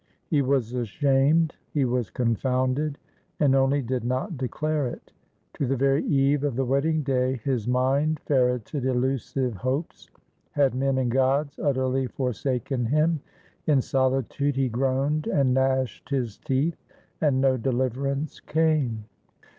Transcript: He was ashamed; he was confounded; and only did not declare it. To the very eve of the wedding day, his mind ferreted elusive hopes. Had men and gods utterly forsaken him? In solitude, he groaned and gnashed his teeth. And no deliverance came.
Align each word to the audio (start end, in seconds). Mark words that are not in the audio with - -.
He 0.25 0.41
was 0.41 0.73
ashamed; 0.73 1.53
he 1.75 1.85
was 1.85 2.09
confounded; 2.09 2.97
and 3.39 3.53
only 3.53 3.83
did 3.83 4.03
not 4.03 4.35
declare 4.35 4.87
it. 4.87 5.11
To 5.53 5.67
the 5.67 5.77
very 5.77 6.03
eve 6.07 6.43
of 6.43 6.55
the 6.55 6.65
wedding 6.65 7.03
day, 7.03 7.39
his 7.43 7.67
mind 7.67 8.19
ferreted 8.21 8.83
elusive 8.83 9.57
hopes. 9.57 10.09
Had 10.53 10.73
men 10.73 10.97
and 10.97 11.11
gods 11.11 11.59
utterly 11.59 12.07
forsaken 12.07 12.85
him? 12.87 13.19
In 13.67 13.79
solitude, 13.79 14.55
he 14.55 14.69
groaned 14.69 15.27
and 15.27 15.53
gnashed 15.53 16.09
his 16.09 16.39
teeth. 16.39 16.83
And 17.21 17.39
no 17.39 17.55
deliverance 17.55 18.39
came. 18.39 19.05